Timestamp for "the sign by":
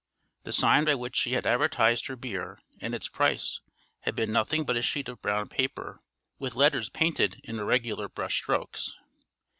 0.45-0.95